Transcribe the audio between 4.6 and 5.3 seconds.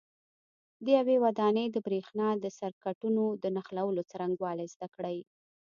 زده کړئ.